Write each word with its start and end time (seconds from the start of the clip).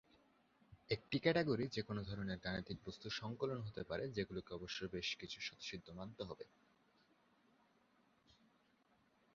একটি 0.89 1.17
ক্যাটাগরি 1.19 1.65
যে 1.67 1.81
কোন 1.81 1.97
ধরনের 2.03 2.37
গাণিতিক 2.37 2.77
বস্তুর 2.85 3.11
সংকলন 3.11 3.59
হতে 3.61 3.81
পারে, 3.83 4.03
যেগুলোকে 4.09 4.51
অবশ্য 4.53 4.79
বেশ 4.91 5.09
কিছু 5.15 5.37
স্বতঃসিদ্ধ 5.41 5.87
মানতে 5.89 6.21
হবে। 6.23 6.45